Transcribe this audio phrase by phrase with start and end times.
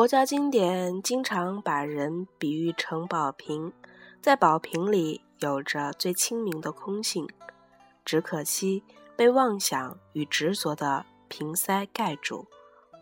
[0.00, 3.70] 佛教经典经常把人比喻成宝瓶，
[4.22, 7.28] 在宝瓶里有着最清明的空性，
[8.02, 8.82] 只可惜
[9.14, 12.48] 被妄想与执着的瓶塞盖住，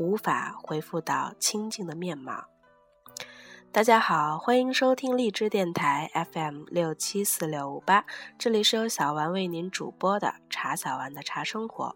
[0.01, 2.47] 无法恢复到清净的面貌。
[3.71, 8.05] 大家好，欢迎收听荔枝电台 FM 六七四六五八，
[8.37, 11.95] 这里是由小丸为您主播的茶小丸的茶生活。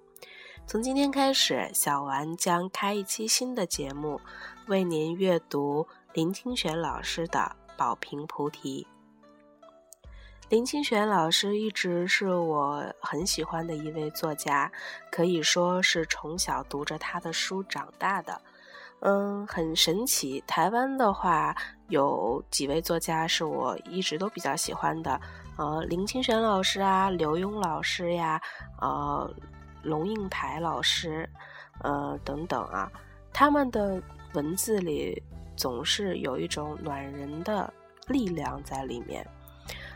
[0.64, 4.20] 从今天开始，小丸将开一期新的节目，
[4.66, 7.38] 为您阅读林清玄老师的
[7.76, 8.86] 《宝瓶菩提》。
[10.48, 14.70] 林清玄老师一直是我很喜欢的一位作家，
[15.10, 18.40] 可以说是从小读着他的书长大的。
[19.00, 20.42] 嗯，很神奇。
[20.46, 21.56] 台湾的话，
[21.88, 25.20] 有几位作家是我一直都比较喜欢的，
[25.56, 28.40] 呃，林清玄老师啊，刘墉老师呀，
[28.80, 29.28] 呃。
[29.82, 31.28] 龙应台老师，
[31.80, 32.88] 呃，等等啊，
[33.32, 34.00] 他们的
[34.34, 35.22] 文字里
[35.56, 37.72] 总是有一种暖人的
[38.08, 39.26] 力量在里面，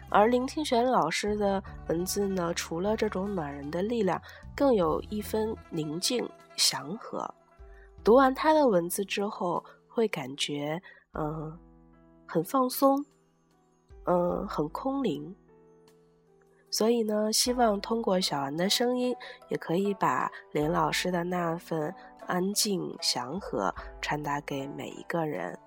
[0.09, 4.21] 而林清玄老师的文字呢，除了这种暖人的力量，
[4.55, 7.29] 更有一分宁静祥和。
[8.05, 10.81] 读完他的文字之后，会感觉
[11.13, 11.59] 嗯，
[12.27, 13.05] 很放松，
[14.05, 15.35] 嗯，很空灵。
[16.71, 19.17] 所以呢，希望通过小丸的声音，
[19.49, 21.93] 也可以把林老师的那份
[22.27, 25.59] 安静祥和传达给每一个人。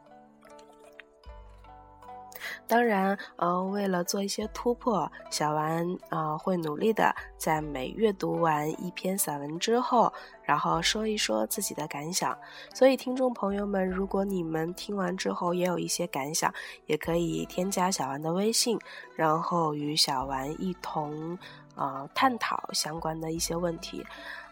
[2.66, 10.12] 当然，呃，为了做一些突破，小丸呃会努力的在每阅读完一篇散文之后，
[10.44, 12.38] 然后说一说自己的感想。
[12.74, 16.54] 所以，听众朋友们，如果你们听完之后也有一些感想，
[16.86, 18.80] 也可以添加小丸的微信，
[19.16, 21.38] 然后与小丸一同
[21.76, 24.06] 呃探讨相关的一些问题。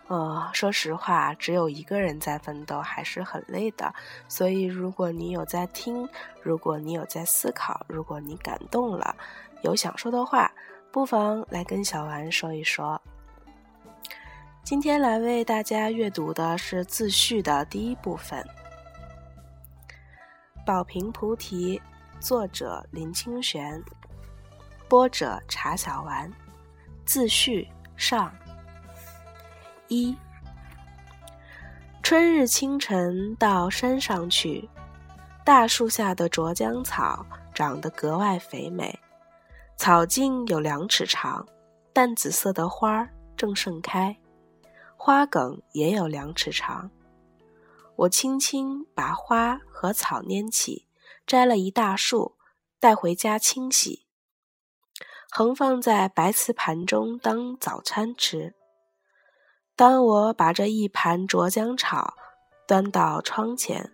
[0.08, 3.94] 呃，说实话，只有一个人在奋斗还是很累的。
[4.30, 6.08] 所以，如果你有在听，
[6.42, 9.14] 如果你有在思考，如果你感动了，
[9.64, 10.50] 有想说的话，
[10.94, 13.02] 不妨来跟小丸说一说。
[14.64, 18.42] 今天来为大家阅读的是自序的第一部分，
[20.66, 21.78] 《宝瓶菩提》，
[22.22, 23.84] 作者林清玄，
[24.88, 26.32] 播者茶小丸，
[27.06, 28.34] 自序上。
[29.90, 30.16] 一
[32.04, 34.70] 春日清晨到山上去，
[35.46, 39.00] 大树下的卓江草长得格外肥美，
[39.78, 41.48] 草茎有两尺长，
[41.94, 44.18] 淡紫色的花儿正盛开，
[44.98, 46.92] 花梗也有两尺长。
[47.96, 50.86] 我轻轻把花和草拈起，
[51.26, 52.36] 摘了一大束，
[52.80, 54.06] 带回家清洗，
[55.30, 58.54] 横放在白瓷盘中当早餐吃。
[59.78, 62.16] 当我把这一盘卓江草
[62.68, 63.92] 端到窗前，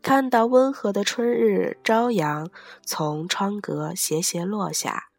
[0.00, 2.48] 看到温和的春日朝阳
[2.86, 5.10] 从窗格斜斜落下，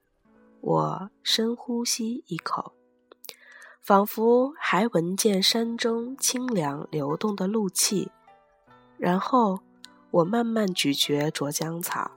[0.59, 2.73] 我深呼吸一口，
[3.79, 8.11] 仿佛还闻见山中清凉流动的露气。
[8.97, 9.59] 然后，
[10.09, 12.09] 我慢慢咀嚼卓江草，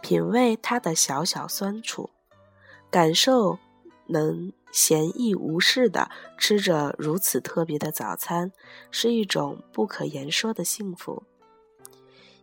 [0.00, 2.10] 品味它的小小酸楚，
[2.92, 3.58] 感受
[4.10, 4.52] 能。
[4.72, 8.52] 闲逸无事的吃着如此特别的早餐，
[8.92, 11.24] 是一种不可言说的幸福。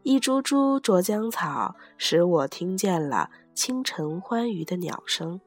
[0.03, 5.39] 一株株啄江草使我听见了清晨欢愉的鸟声，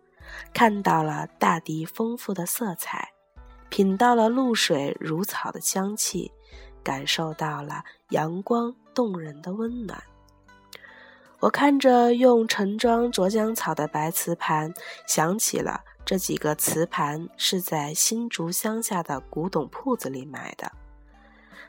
[0.54, 3.10] 看到了大地丰富的色彩，
[3.69, 6.32] 品到了露水如草的香气，
[6.82, 10.02] 感受到了阳光动人的温暖。
[11.41, 14.72] 我看着用盛装啄江草的白瓷盘，
[15.06, 15.84] 想起了。
[16.05, 20.72] 这几个瓷盘是在新竹乡下的古董铺子里买的，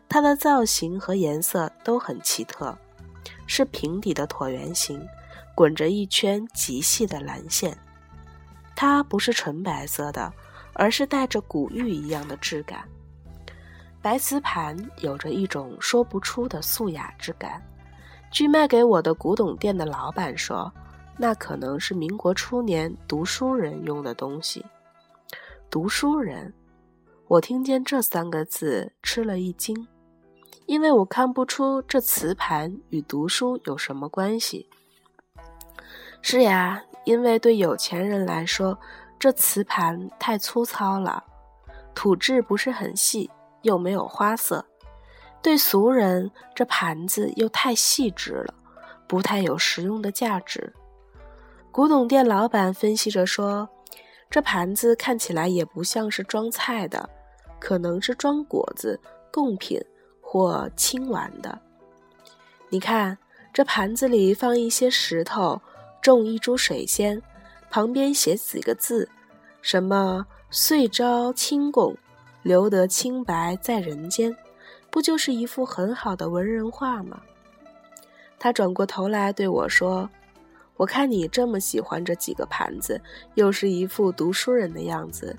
[0.10, 2.76] 它的造型和颜色都很奇特，
[3.46, 5.08] 是平底的椭圆形，
[5.54, 7.78] 滚着一圈极细的蓝线。
[8.76, 10.34] 它不是纯白色的，
[10.74, 12.84] 而是带着古玉一样的质感。
[14.02, 17.62] 白瓷盘有着一种说不出的素雅之感。
[18.32, 20.74] 据卖给我的古董店的老板说。
[21.22, 24.66] 那可能是民国初年读书人用的东西。
[25.70, 26.52] 读书人，
[27.28, 29.88] 我听见这三个字吃了一惊，
[30.66, 34.68] 因为我看不出这瓷盘与读书有什么关系。
[36.24, 38.76] 是呀，因为对有钱人来说，
[39.20, 41.24] 这瓷盘太粗糙了，
[41.94, 43.30] 土质不是很细，
[43.62, 44.66] 又没有花色；
[45.40, 48.56] 对俗人，这盘子又太细致了，
[49.08, 50.74] 不太有实用的价值。
[51.72, 53.68] 古董店老板分析着说
[54.30, 57.10] ：“这盘子看起来也不像是装菜的，
[57.62, 59.00] 可能是装果子、
[59.32, 59.82] 贡品
[60.20, 61.58] 或青丸的。
[62.68, 63.18] 你看，
[63.54, 65.62] 这盘子里放一些石头，
[66.02, 67.22] 种一株水仙，
[67.70, 69.08] 旁边写几个字，
[69.62, 71.96] 什么‘岁朝清供，
[72.44, 74.36] 留得清白在人间’，
[74.92, 77.22] 不就是一幅很好的文人画吗？”
[78.38, 80.10] 他转过头来对我说
[80.78, 83.02] ：“我看你这么喜欢这几个盘子，
[83.36, 85.36] 又是一副读书人的样子，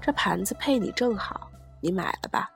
[0.00, 2.50] 这盘子配你正好，你买了吧。”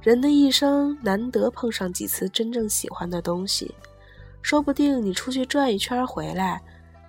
[0.00, 3.74] 人的一生难得碰上几次真正喜欢的东西，
[4.40, 6.62] 说不定你出去转一圈回来，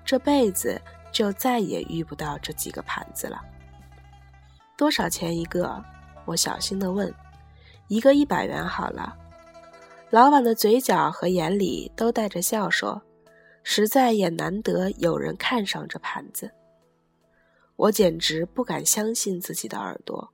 [0.03, 3.41] 这辈子就再也遇不到这几个盘子了。
[4.77, 5.81] 多少钱一个？
[6.25, 7.13] 我小心地问。
[7.87, 9.17] 一个一百元好了。
[10.09, 13.01] 老板的嘴角和眼里都带着笑说
[13.63, 16.51] ：“实在也难得有人看上这盘子。”
[17.77, 20.33] 我简直不敢相信自己的耳朵。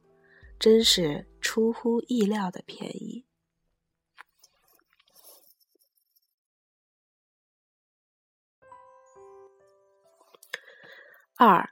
[0.60, 3.26] 真是出乎意料的便宜。
[11.36, 11.70] 二，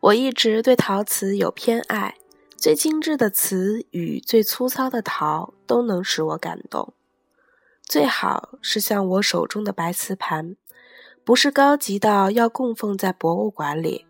[0.00, 2.18] 我一直对陶瓷有偏爱，
[2.56, 6.94] 最精致的瓷与最粗糙的陶都能使我感动。
[7.88, 10.56] 最好是像我手中的白瓷盘，
[11.24, 14.04] 不是高级到要供奉在博物馆里，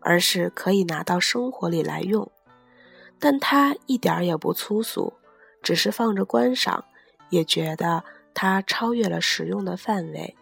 [0.00, 2.30] 而是可以拿到生活里来用。
[3.18, 5.14] 但它一点儿也不粗俗，
[5.62, 6.84] 只是放着观赏，
[7.30, 10.36] 也觉得它超越了实用的范围。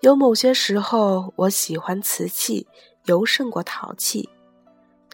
[0.00, 2.66] 有某些时候，我喜欢瓷器
[3.04, 4.28] 尤胜过陶器。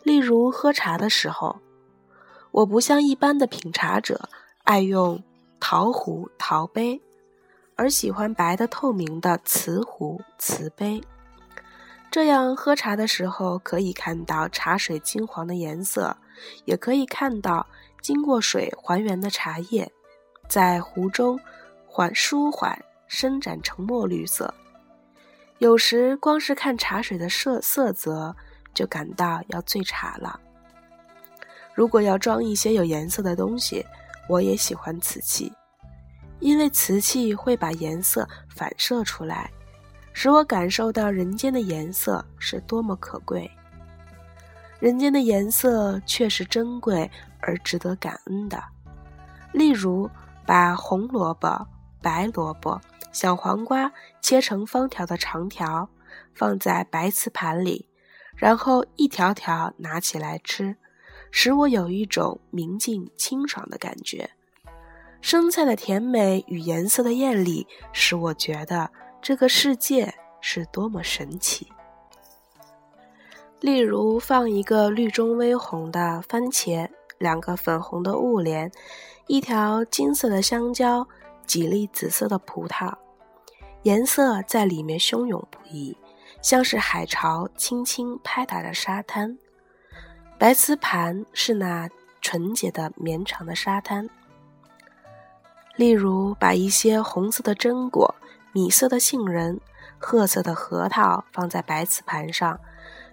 [0.03, 1.61] 例如喝茶的时候，
[2.51, 4.31] 我不像一般的品茶者
[4.65, 5.23] 爱用
[5.61, 7.01] 陶壶、陶杯，
[7.75, 11.03] 而喜欢白的透明的瓷壶、瓷杯。
[12.11, 16.17] 这样喝茶的时候，可以看到茶水金黄的颜色。
[16.67, 17.67] 也可以看到
[18.03, 19.91] 经过水还原的茶叶，
[20.47, 21.41] 在壶中
[21.87, 24.53] 缓舒缓伸展成墨绿色。
[25.61, 28.37] 有时光是看茶水的色色泽，
[28.75, 30.39] 就感到要醉茶了。
[31.75, 33.83] 如果要装一些有颜色的东西，
[34.29, 35.53] 我也喜欢瓷器，
[36.41, 39.51] 因为瓷器会把颜色反射出来，
[40.13, 43.51] 使我感受到人间的颜色是多么可贵。
[44.79, 48.63] 人间的颜色却是珍贵而值得感恩的。
[49.53, 50.11] 例如，
[50.45, 51.67] 把红萝卜、
[52.03, 52.79] 白萝卜、
[53.11, 53.91] 小黄瓜
[54.21, 55.89] 切成方条的长条，
[56.35, 57.89] 放在白瓷盘里，
[58.35, 60.77] 然后一条条拿起来吃，
[61.39, 64.31] 使我有一种明净清爽的感觉。
[65.21, 68.91] 生菜的甜美与颜色的艳丽，使我觉得
[69.21, 71.69] 这个世界是多么神奇。
[73.61, 76.89] 例如，放一个绿中微红的番茄，
[77.19, 78.73] 两个粉红的雾莲，
[79.27, 81.07] 一条金色的香蕉，
[81.45, 82.95] 几粒紫色的葡萄，
[83.83, 85.95] 颜色在里面汹涌不已，
[86.41, 89.37] 像是海潮轻轻拍打着沙滩。
[90.39, 91.89] 白瓷盘是那
[92.21, 94.09] 纯洁的绵长的沙滩。
[95.77, 98.15] 例如，把一些红色的榛果、
[98.53, 99.61] 米色的杏仁、
[99.99, 102.59] 褐色的核桃放在白瓷盘上。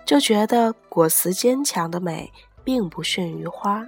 [0.05, 2.29] 就觉得果实坚强的美
[2.61, 3.87] 并不逊于花。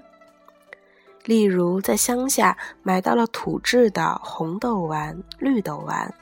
[1.25, 6.13] 例如，在乡下买到了土制的红豆丸、绿豆丸，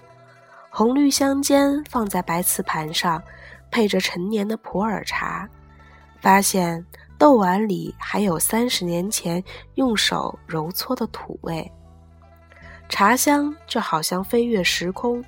[0.71, 3.21] 红绿相间放在白瓷盘上，
[3.69, 5.47] 配着陈年的普洱茶，
[6.19, 6.83] 发现
[7.23, 9.41] 豆碗里还有三十年前
[9.75, 11.71] 用手揉搓的土味，
[12.89, 15.23] 茶香就好像飞越时空，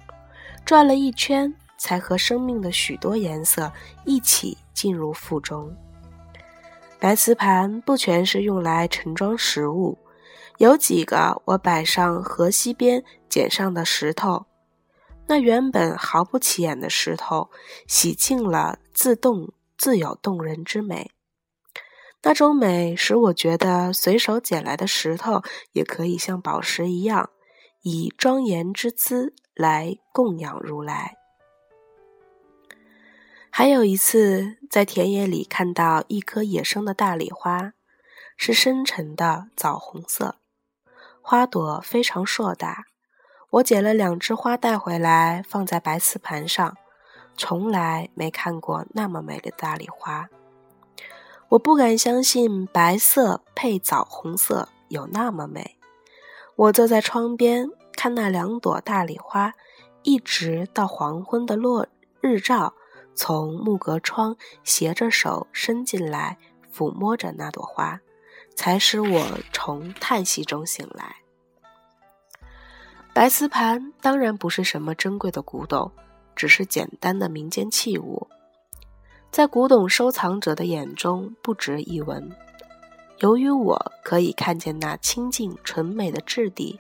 [0.66, 1.56] 转了一圈。
[1.78, 3.72] 才和生命的许多颜色
[4.04, 5.74] 一起进入腹中。
[7.00, 9.98] 白瓷盘不全是用来盛装食物，
[10.58, 14.46] 有几个我摆上河西边捡上的石头，
[15.28, 17.50] 那原本毫不起眼的石头，
[17.88, 21.12] 洗净了自动自有动人之美。
[22.28, 27.30] 那种美使我觉得随手捡来的石头也可以像宝石一样，
[27.84, 31.18] 以庄严之姿来供养如来。
[33.52, 37.74] 还有一次，在田野里看到一棵野生的大丽花，
[38.36, 40.38] 是深沉的枣红色，
[41.22, 42.86] 花朵非常硕大。
[43.52, 46.76] 我捡了两枝花带回来，放在白瓷盘上，
[47.38, 50.28] 从来没看过那么美的大丽花。
[51.50, 55.78] 我不敢相信白色配枣红色有那么美。
[56.56, 59.54] 我坐在窗边看那两朵大礼花，
[60.04, 61.88] 一直到黄昏的落
[62.22, 62.74] 日照。
[63.18, 64.36] 从木格窗
[64.66, 66.38] 斜着手伸进来，
[66.76, 68.02] 抚摸着那朵花，
[68.56, 71.16] 才使我从叹息中醒来。
[73.14, 75.90] 白瓷盘当然不是什么珍贵的古董，
[76.36, 78.28] 只是简单的民间器物，
[79.36, 82.32] 在古董收藏者的眼中不值一文。
[83.20, 86.80] 由于我可以看见那清净纯美的质地，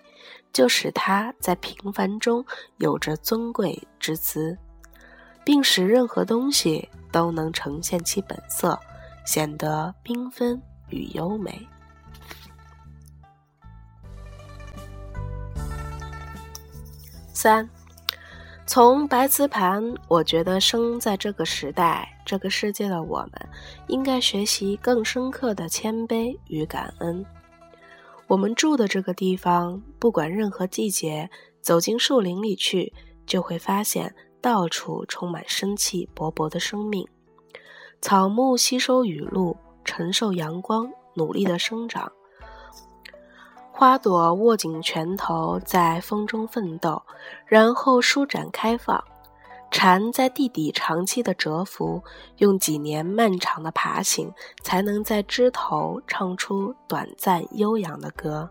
[0.53, 2.45] 就使它在平凡中
[2.77, 4.57] 有着尊贵之姿，
[5.43, 8.79] 并使任何东西都能呈现其本色，
[9.25, 10.57] 显得缤纷
[10.87, 11.67] 与优美。
[17.33, 17.69] 三，
[18.65, 23.31] 从白瓷盘，我觉得生在这个时代、这个世界的我们，
[23.87, 27.23] 应该学习更深刻的谦卑与感恩。
[28.27, 31.29] 我们住的这个地方，不管任何季节，
[31.61, 32.91] 走进树林里去，
[33.27, 37.07] 就会发现到处充满生气勃勃的生命。
[38.01, 42.11] 草木吸收雨露，承受阳光，努力的生长。
[43.71, 47.01] 花朵握紧拳头，在风中奋斗，
[47.45, 49.03] 然后舒展开放。
[49.71, 52.03] 蝉在地底长期的蛰伏，
[52.37, 54.31] 用几年漫长的爬行，
[54.63, 58.49] 才能在枝头唱出短暂悠扬的歌。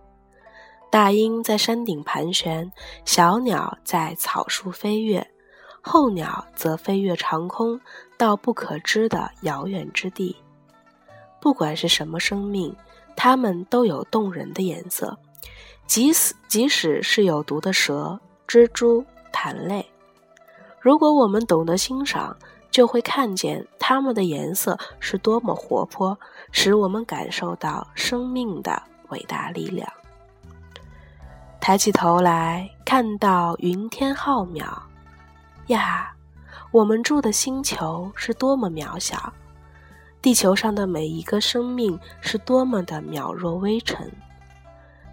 [0.90, 2.72] 大鹰在山顶盘旋，
[3.04, 5.26] 小鸟在草树飞跃，
[5.80, 7.80] 候鸟则飞越长空，
[8.16, 10.36] 到不可知的遥远之地。
[11.40, 12.74] 不管是什么生命。
[13.16, 15.16] 它们都有动人的颜色，
[15.86, 19.88] 即使即使是有毒的蛇、蜘蛛、弹类，
[20.84, 22.36] 如果我们懂得欣赏，
[22.70, 26.18] 就会看见它们的颜色是多么活泼，
[26.52, 29.90] 使我们感受到生命的伟大力量。
[31.58, 34.66] 抬起头来看到云天浩渺，
[35.68, 36.12] 呀，
[36.70, 39.32] 我们住的星球是多么渺小。
[40.20, 44.12] 地球上的每一个生命是多么的渺若微尘，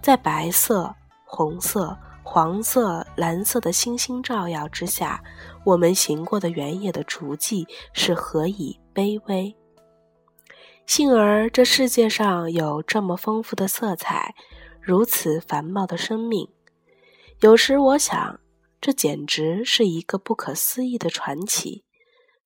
[0.01, 5.21] 在白色、红色、黄色、蓝色的星星照耀之下，
[5.65, 9.55] 我们行过的原野的足迹是何以卑微。
[10.85, 14.35] 幸而这世界上有这么丰富的色彩，
[14.81, 16.47] 如此繁茂的生命。
[17.39, 18.39] 有时我想，
[18.79, 21.83] 这简直是一个不可思议的传奇，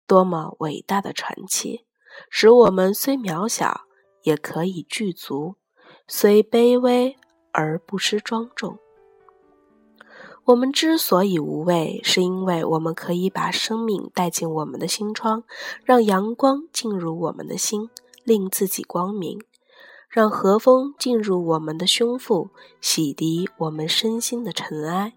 [0.07, 1.85] 多么伟大的传奇！
[2.31, 3.83] 使我们虽渺小，
[4.23, 5.57] 也可以具足；
[6.07, 7.17] 虽卑微
[7.53, 8.79] 而不失庄重。
[10.47, 15.43] 我们之所以无畏，是因为我们可以把生命带进我们的心窗，
[15.85, 17.89] 让阳光进入我们的心，
[18.25, 19.39] 令自己光明；
[20.09, 25.13] 让和风进入我们的胸腹，洗涤我们身心的尘埃；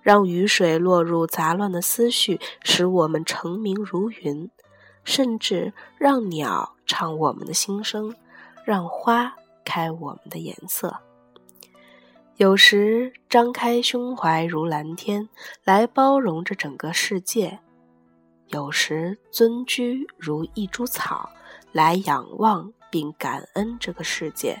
[0.00, 4.48] 让雨水落入杂乱的思绪，使我们澄明如云。
[5.04, 8.14] 甚至让鸟唱我们的心声，
[8.64, 10.98] 让花开我们的颜色。
[12.36, 15.28] 有时张开胸怀如蓝天，
[15.64, 17.58] 来包容着整个世界；
[18.48, 21.28] 有时尊居如一株草，
[21.72, 24.60] 来仰望并感恩这个世界。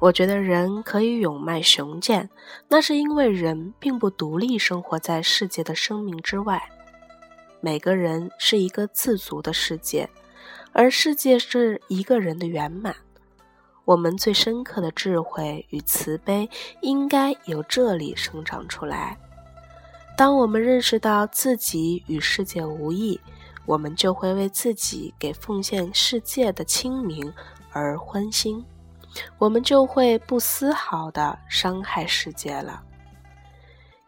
[0.00, 2.28] 我觉得人可以勇迈雄健，
[2.68, 6.60] 那是因为人并不独立生活在世界的生命之外。
[7.60, 10.10] 每个人是一个自足的世界，
[10.72, 12.94] 而世界是一个人的圆满。
[13.84, 16.48] 我们最深刻的智慧与慈悲，
[16.80, 19.16] 应该由这里生长出来。
[20.16, 23.20] 当我们认识到自己与世界无异，
[23.66, 27.32] 我们就会为自己给奉献世界的清明
[27.72, 28.64] 而欢心，
[29.38, 32.82] 我们就会不丝毫的伤害世界了。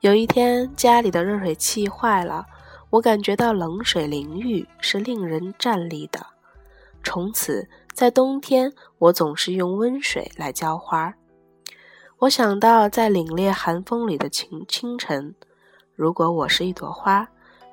[0.01, 2.47] 有一天，家里的热水器坏了。
[2.89, 6.25] 我感觉到冷水淋浴是令人站立的。
[7.03, 11.15] 从此，在冬天，我总是用温水来浇花。
[12.19, 15.35] 我想到在凛冽寒风里的清清晨，
[15.95, 17.27] 如果我是一朵花，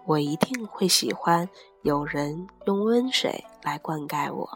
[0.06, 1.50] 我一定会喜欢
[1.82, 4.50] 有人用温水来灌溉我。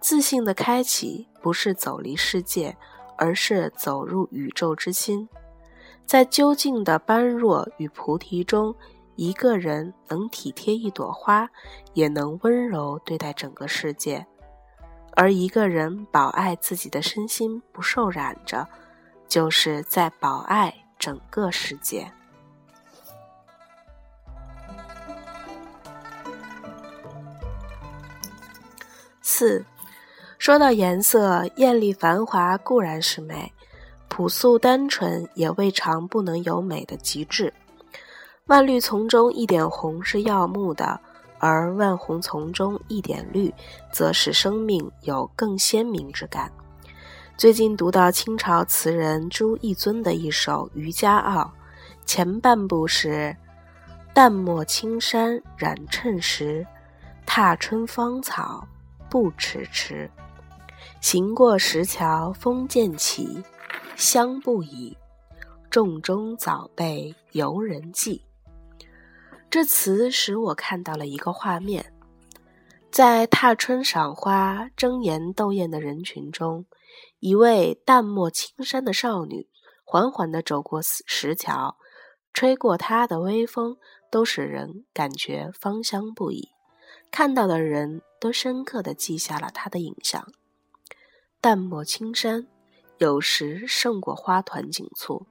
[0.00, 2.74] 自信的开启不是走离世界，
[3.18, 5.28] 而是走入宇宙之心，
[6.06, 8.74] 在究竟的般若与菩提中。
[9.16, 11.48] 一个人能体贴一朵花，
[11.92, 14.24] 也能温柔对待整个世界；
[15.14, 18.66] 而一个人保爱自己的身心不受染着，
[19.28, 22.10] 就是在保爱整个世界。
[29.22, 29.64] 四，
[30.38, 33.52] 说到颜色，艳丽繁华固然是美，
[34.08, 37.52] 朴素单纯也未尝不能有美的极致。
[38.46, 41.00] 万绿丛中一点红是耀目的，
[41.38, 43.50] 而万红丛中一点绿，
[43.90, 46.52] 则使生命有更鲜明之感。
[47.38, 51.40] 最近读到清朝词人朱翊尊的一首《渔家傲》，
[52.04, 53.34] 前半部是
[54.12, 56.66] “淡墨青山染衬时，
[57.24, 58.68] 踏春芳草
[59.08, 60.10] 不迟迟。
[61.00, 63.42] 行过石桥风渐起，
[63.96, 64.94] 香不已。
[65.70, 68.20] 众中早被游人记。”
[69.54, 71.94] 这词使我看到了一个画面，
[72.90, 76.66] 在踏春赏花、争妍斗艳的人群中。
[77.20, 79.48] 一位淡漠青山的少女，
[79.84, 81.76] 缓缓地走过石桥，
[82.32, 83.76] 吹过她的微风，
[84.10, 86.48] 都使人感觉芳香不已。
[87.12, 90.26] 看到的人都深刻地记下了她的影像。
[91.40, 92.48] 淡漠青山，
[92.98, 95.28] 有时胜过花团锦簇。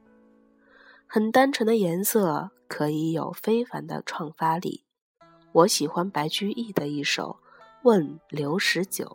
[1.07, 4.83] 很单纯的颜色，可以有非凡的创发力。
[5.51, 7.39] 我喜欢白居易的一首
[7.83, 9.05] 《问刘十九》。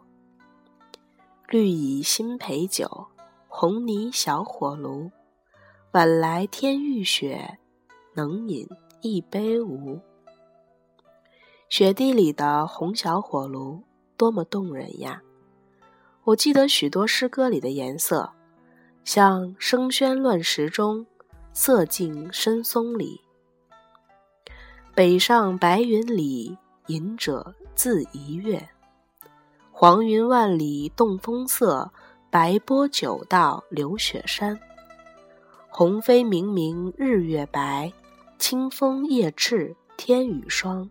[1.49, 3.09] 绿蚁新醅酒，
[3.49, 5.11] 红泥小火炉。
[5.93, 7.59] 晚来天欲雪，
[8.15, 8.69] 能饮
[9.01, 9.99] 一杯无？
[11.71, 13.83] 雪地里的红小火炉，
[14.17, 15.23] 多么动人呀！
[16.25, 18.31] 我记得许多诗歌里的颜色，
[19.03, 21.07] 像“声喧乱石中，
[21.55, 23.23] 色静深松里。
[24.99, 28.69] 北上白云里，隐者自怡悦。”
[29.71, 31.89] 黄云万里动风色，
[32.31, 34.59] 白波九道流雪山。
[35.69, 37.93] 鸿飞明明日月白，
[38.41, 40.91] 清风夜翅天雨霜。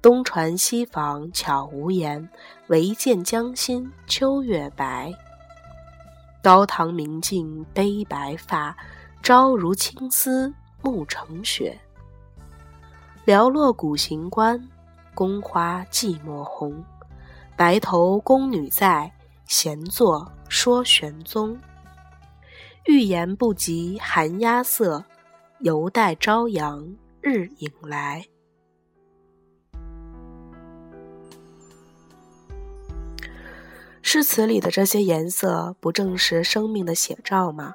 [0.00, 2.30] 东船西舫悄无言，
[2.68, 5.12] 唯见江心秋月白。
[6.40, 8.76] 高堂明镜悲白发，
[9.24, 11.76] 朝如青丝暮成雪。
[13.26, 14.68] 寥落古行关，
[15.12, 16.84] 宫花寂寞红。
[17.56, 19.12] 白头宫女在，
[19.46, 21.58] 闲坐说玄宗。
[22.84, 25.04] 欲言不及寒鸦色，
[25.58, 28.24] 犹待朝阳日影来。
[34.02, 37.74] 诗词里的这些颜色，不正是生命的写照吗？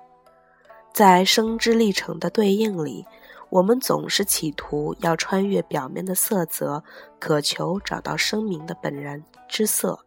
[0.94, 3.06] 在生之历程的对应里。
[3.52, 6.82] 我们总是企图要穿越表面的色泽，
[7.20, 10.00] 渴求找到生命的本然之色。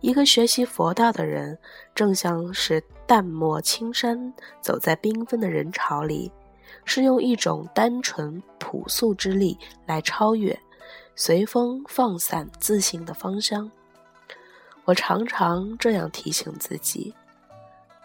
[0.00, 1.58] 一个学习佛道的人，
[1.94, 6.32] 正像是淡漠青山，走在缤纷的人潮里，
[6.86, 10.58] 是用一种单纯朴素之力来超越，
[11.14, 13.70] 随风放散自信的芳香。
[14.86, 17.14] 我常常这样提醒自己：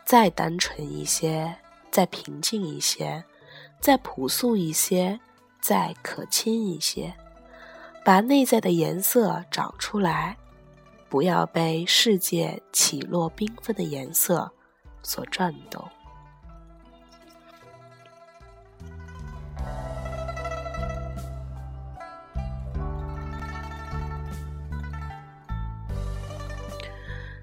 [0.05, 1.55] 再单纯一些，
[1.89, 3.23] 再平静一些。
[3.79, 5.19] 再朴素一些，
[5.61, 7.13] 再可亲一些，
[8.03, 10.35] 把内在的颜色找出来，
[11.07, 14.51] 不要被世界起落缤纷的颜色
[15.01, 15.83] 所转动。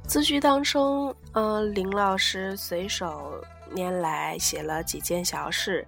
[0.07, 3.43] 自序当中，嗯，林老师随手
[3.75, 5.85] 拈来写了几件小事。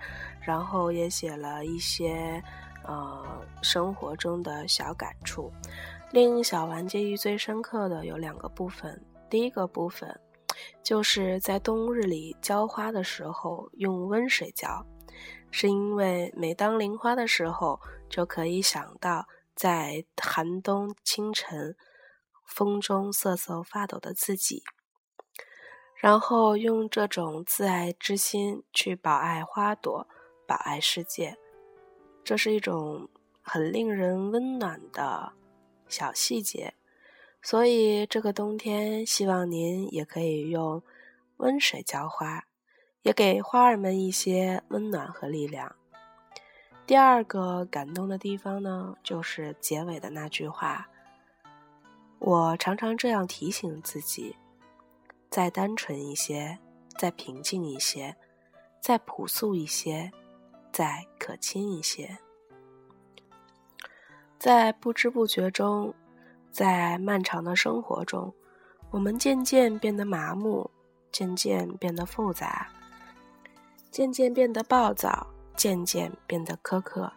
[0.47, 2.41] 然后也写了一些，
[2.85, 5.53] 呃，生活中的小感触。
[6.13, 9.05] 令小丸记忆最深刻的有两个部分。
[9.29, 10.21] 第一个部分，
[10.85, 14.87] 就是在冬日里浇花的时候用温水浇，
[15.51, 21.77] 是因为每当淋花的时候，就可以想到在寒冬清晨
[22.47, 24.63] 风中瑟瑟发抖的自己，
[25.97, 30.07] 然后用这种自爱之心去保爱花朵。
[30.47, 31.37] 保爱世界，
[32.25, 33.09] 这是一种
[33.43, 35.33] 很令人温暖的
[35.89, 36.75] 小细节。
[37.43, 40.83] 所以这个冬天，希望您也可以用
[41.37, 42.45] 温水浇花，
[43.03, 45.77] 也给花儿们一些温暖和力量。
[46.87, 50.89] 第二个感动的地方呢，就是结尾的那句话。
[52.19, 54.35] 我常常这样提醒自己：
[55.31, 56.59] 再单纯一些，
[56.97, 58.17] 再平静一些，
[58.81, 60.11] 再朴素一些。
[60.77, 62.19] 再可亲一些，
[64.39, 65.95] 在不知不觉中，
[66.53, 68.35] 在漫长的生活中，
[68.91, 70.71] 我们渐渐变得麻木，
[71.11, 72.69] 渐渐变得复杂，
[73.91, 77.11] 渐渐变得暴躁，渐渐变得苛刻。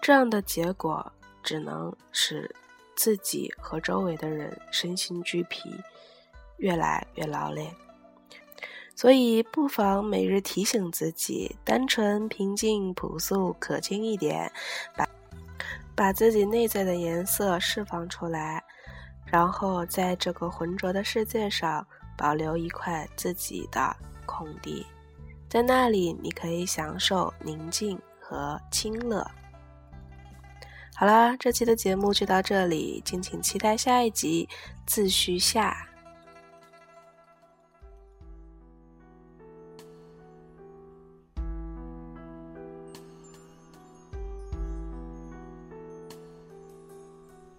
[0.00, 2.50] 这样的结果，只能使
[2.96, 5.70] 自己和周围的人身心俱疲，
[6.56, 7.70] 越来越劳累。
[8.98, 14.50] 所以不妨每日提醒自己单纯平静朴素可亲一点
[14.96, 15.08] 把
[15.94, 18.60] 把自己内在的颜色释放出来
[19.24, 24.84] 然后在这个浑浊的世界上保留一块自己的空地。
[25.48, 29.24] 在那里你可以享受宁静和清乐。
[30.96, 34.48] 好啦这期的节目就到这里敬请期待下一集
[34.84, 35.87] 自序下。